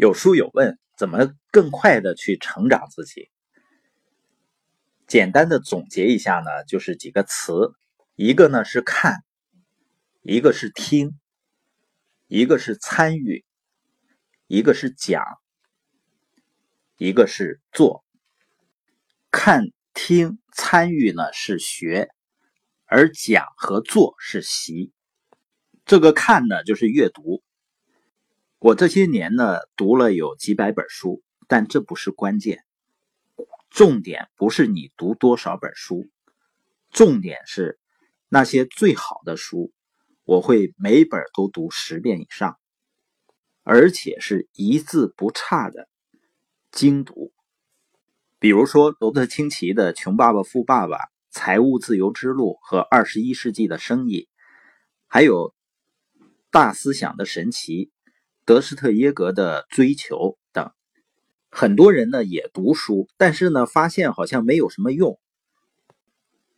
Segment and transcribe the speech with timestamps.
[0.00, 3.28] 有书有问，怎么更快的去成长自己？
[5.06, 7.74] 简单的总结一下呢，就是几个词，
[8.14, 9.22] 一个呢是看，
[10.22, 11.18] 一个是听，
[12.28, 13.44] 一个是参与，
[14.46, 15.22] 一个是讲，
[16.96, 18.02] 一个是做。
[19.30, 22.08] 看、听、参与呢是学，
[22.86, 24.92] 而讲和做是习。
[25.84, 27.42] 这个看呢就是阅读。
[28.60, 32.62] 我这些年呢读了有几百本书，但这不是关键。
[33.70, 36.10] 重点不是你读多少本书，
[36.90, 37.78] 重点是
[38.28, 39.72] 那些最好的书，
[40.24, 42.58] 我会每本都读十遍以上，
[43.62, 45.88] 而且是一字不差的
[46.70, 47.32] 精读。
[48.38, 50.96] 比如说罗伯特清崎的《穷爸爸富爸爸》
[51.30, 54.22] 《财务自由之路》和《二十一世纪的生意》，
[55.06, 55.54] 还有
[56.50, 57.90] 大思想的神奇
[58.44, 60.16] 德斯特耶格的《追求》
[60.52, 60.70] 等。
[61.50, 65.18] 很多人呢也读书，但是呢发现好像没有什么用。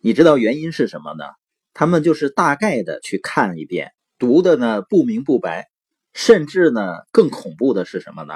[0.00, 1.24] 你知道原因是什么呢？
[1.72, 5.68] 他们就是大概的去看一遍，读的呢不明不白，
[6.12, 8.34] 甚至呢更恐怖的是什么呢？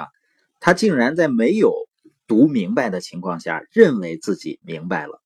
[0.59, 1.73] 他竟然在没有
[2.27, 5.21] 读明白的情况下，认为自己明白了。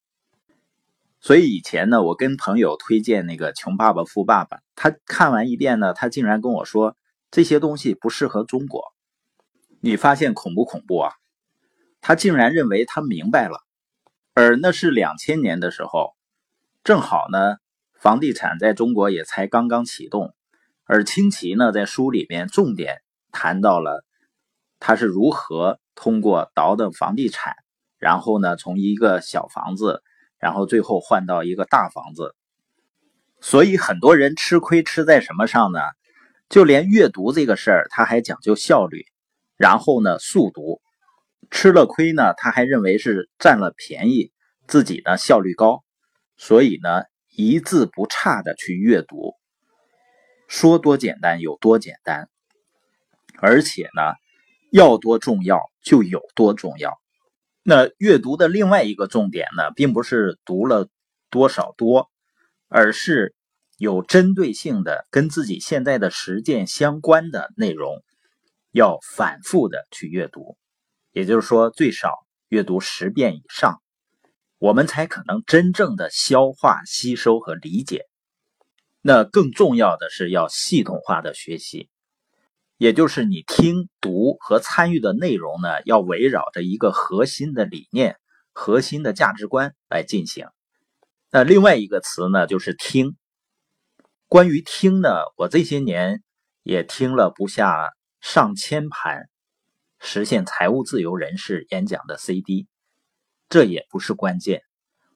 [1.21, 6.97] 所以以前呢，我跟朋友推荐那个《穷爸爸富爸爸》，他看完一遍呢，他竟然跟我说
[7.33, 8.93] 这些东西不适合中国。
[9.81, 11.13] 你发现恐不恐怖啊？
[11.99, 13.57] 他竟然认为他明白了，
[14.35, 16.13] 而那是两千年的时候，
[16.83, 17.55] 正好呢，
[17.99, 20.35] 房地产在中国也才刚刚启动，
[20.83, 24.05] 而清奇呢，在书里面重点谈到了
[24.79, 27.55] 他是如何通过倒腾房地产，
[27.97, 30.03] 然后呢，从一个小房子，
[30.37, 32.35] 然后最后换到一个大房子。
[33.41, 35.79] 所以很多人吃亏吃在什么上呢？
[36.49, 39.05] 就连阅读这个事儿，他还讲究效率。
[39.55, 40.81] 然后呢，速读
[41.51, 44.31] 吃了亏呢，他还认为是占了便宜，
[44.67, 45.83] 自己呢效率高，
[46.37, 49.35] 所以呢一字不差的去阅读，
[50.47, 52.29] 说多简单有多简单，
[53.39, 54.13] 而且呢
[54.71, 56.99] 要多重要就有多重要。
[57.61, 60.89] 那阅读的另外一个重点呢，并不是读了
[61.29, 62.09] 多少多，
[62.67, 63.33] 而是
[63.77, 68.03] 有针对性的跟自己现在的实践相关的内容。
[68.75, 70.57] 要反复的去阅读，
[71.11, 72.09] 也就是说，最少
[72.47, 73.83] 阅读十遍以上，
[74.57, 78.07] 我们才可能真正的消化、吸收和理解。
[78.99, 81.87] 那更重要的是要系统化的学习，
[82.77, 88.17] 也就是你听、读和参与的内容呢，要围绕着一个核心的理念、
[88.53, 90.47] 核心的价值观来进行。
[91.29, 93.15] 那另外一个词呢，就是听。
[94.33, 96.23] 关于听呢，我这些年
[96.63, 97.91] 也听了不下。
[98.19, 99.29] 上千盘
[99.99, 102.67] 实现财务自由人士演讲的 CD，
[103.47, 104.63] 这也不是关键，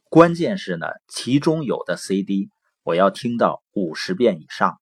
[0.03, 2.51] 关键是呢，其中有的 CD
[2.83, 4.77] 我要听到五十遍以上。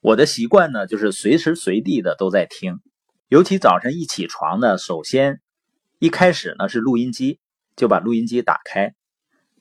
[0.00, 2.80] 我的习惯呢，就是随时随地的都在听，
[3.28, 5.42] 尤其早晨一起床呢，首先
[5.98, 7.38] 一开始呢是录音机，
[7.76, 8.94] 就把录音机打开，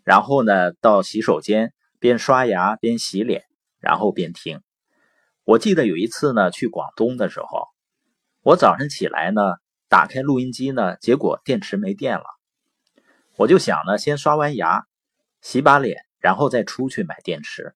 [0.06, 3.46] 然后呢到洗手间边刷牙边洗脸，
[3.80, 4.62] 然后边听。
[5.44, 7.68] 我记得有一次呢，去广东的时候，
[8.42, 9.42] 我早上起来呢，
[9.88, 12.26] 打开录音机呢，结果电池没电了。
[13.36, 14.86] 我就想呢，先刷完牙，
[15.42, 17.76] 洗把脸，然后再出去买电池。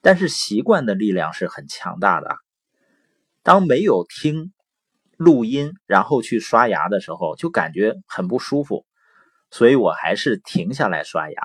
[0.00, 2.36] 但是习惯的力量是很强大的。
[3.42, 4.52] 当没有听
[5.16, 8.86] 录音，然后去刷牙的时候，就感觉很不舒服，
[9.50, 11.42] 所以我还是停下来刷牙，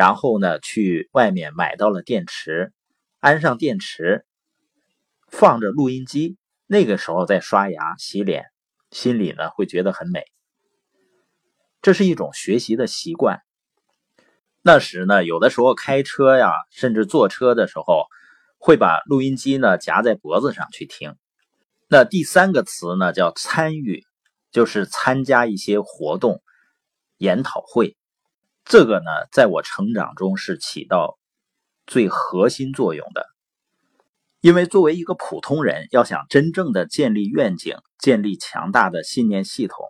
[0.00, 2.72] 然后呢，去外面买到了电池。
[3.18, 4.24] 安上电池，
[5.28, 8.46] 放着录音机，那个时候再刷牙洗脸，
[8.90, 10.24] 心里呢会觉得很美。
[11.82, 13.42] 这是一种学习的习惯。
[14.62, 18.06] 那时呢，有的时候开车呀，甚至坐车的时候，
[18.56, 21.14] 会把录音机呢夹在脖子上去听。
[21.88, 24.02] 那第三个词呢叫参与，
[24.50, 26.42] 就是参加一些活动、
[27.18, 27.98] 研讨会。
[28.70, 31.18] 这个呢，在我成长中是起到。
[31.86, 33.26] 最核心作用的，
[34.40, 39.86] 因为作为一个普通人，要想真正的建立愿景、建立强大的信念系统，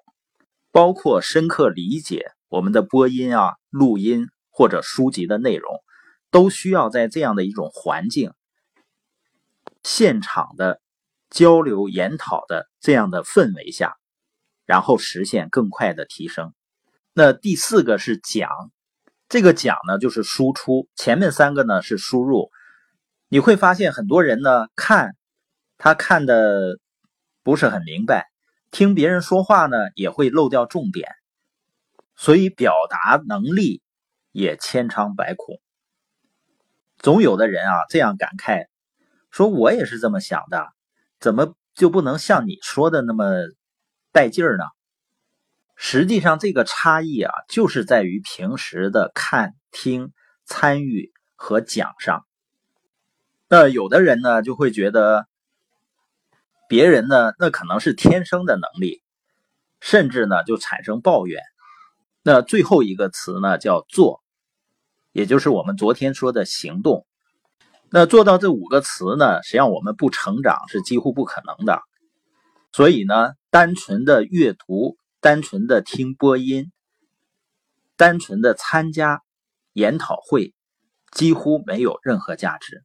[0.73, 5.79] 包括深刻理解我们的播音啊、录音或者书籍的内容，
[6.31, 8.33] 都需要在这样的一种环境、
[9.83, 10.81] 现场的
[11.29, 13.99] 交流研讨的这样的氛围下，
[14.65, 16.55] 然后实现更快的提升。
[17.13, 18.49] 那第四个是讲。
[19.29, 22.51] 这个讲呢，就是输出；前面三个呢是输入。
[23.29, 25.15] 你会发现很多人呢看，
[25.79, 26.81] 他看的
[27.45, 28.27] 不是很明白，
[28.73, 31.09] 听别人说话呢也会漏掉重点，
[32.17, 33.83] 所以表达能力
[34.33, 35.61] 也千疮百孔。
[36.99, 38.67] 总有的人啊这样感慨，
[39.31, 40.67] 说我也是这么想的，
[41.21, 43.33] 怎么就不能像你说的那么
[44.11, 44.65] 带劲儿呢？
[45.83, 50.13] 实际上，这个差异啊，就是在于平时的看、听、
[50.45, 52.27] 参与和讲上。
[53.49, 55.27] 那有的人呢，就会觉得
[56.69, 59.03] 别人呢，那可能是天生的能力，
[59.81, 61.41] 甚至呢，就产生抱怨。
[62.23, 64.23] 那最后一个词呢，叫做。
[65.13, 67.07] 也就是我们昨天说的行动，
[67.89, 71.81] 那做到这五个词呢，实际上我们不成长是几乎不可能的。
[72.71, 76.73] 所以呢，单纯的阅读、单纯的听播音、
[77.97, 79.23] 单纯的参加
[79.75, 80.55] 研讨会，
[81.13, 82.83] 几乎没有任何价值。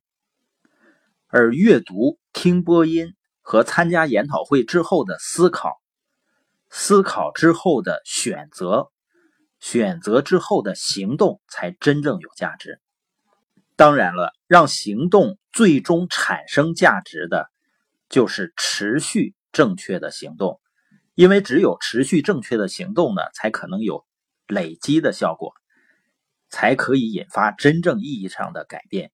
[1.27, 5.81] 而阅读、听播音和参加研讨会之后的思考，
[6.69, 8.91] 思考之后的选择。
[9.61, 12.81] 选择之后的行动才真正有价值。
[13.75, 17.49] 当然了，让行动最终产生价值的，
[18.09, 20.59] 就是持续正确的行动。
[21.15, 24.05] 因为只有持续正确的行动呢，才可能有
[24.47, 25.53] 累积的效果，
[26.49, 29.11] 才可以引发真正意义上的改变。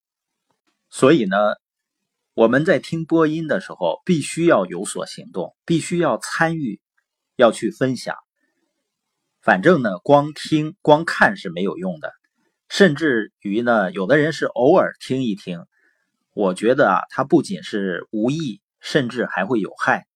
[0.90, 1.36] 所以呢，
[2.34, 6.80] 我们在听播音的时候，必须要有所行动，必须要参与，
[7.36, 8.16] 要去分享。
[9.40, 12.12] 反正呢，光听光看是没有用的，
[12.68, 15.64] 甚至于呢，有的人是偶尔听一听，
[16.34, 20.06] 我觉得啊，它不仅是无益，甚至还会有害。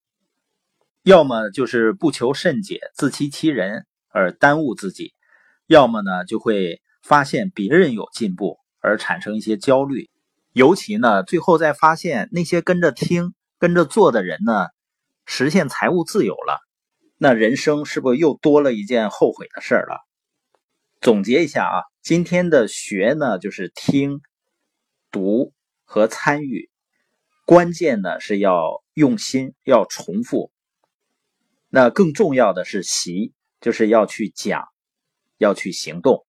[1.06, 5.14] 要么就是不求甚解、自欺欺人而耽误自己，
[5.68, 10.10] 要么呢，就会发现别人有进步而产生一些焦虑，
[10.52, 14.66] 尤其呢，最后再发现那些跟着听、跟着做的人呢，
[15.26, 16.58] 实现财务自由了。
[17.18, 20.00] 那人生是不是又多了一件后悔的事儿了？
[21.00, 24.20] 总结一下啊，今天的学呢，就是听、
[25.12, 25.52] 读
[25.84, 26.68] 和参与，
[27.44, 30.50] 关键呢是要用心，要重复。
[31.76, 34.64] 那更重要的是习，就是要去讲，
[35.36, 36.25] 要去行动。